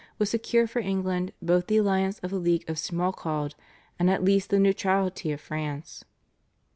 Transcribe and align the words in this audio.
would 0.17 0.27
secure 0.27 0.65
for 0.65 0.79
England 0.79 1.31
both 1.43 1.67
the 1.67 1.77
alliance 1.77 2.17
of 2.23 2.31
the 2.31 2.39
League 2.39 2.67
of 2.67 2.75
Schmalkald 2.77 3.53
and 3.99 4.09
at 4.09 4.23
least 4.23 4.49
the 4.49 4.57
neutrality 4.57 5.31
of 5.31 5.39
France. 5.39 6.03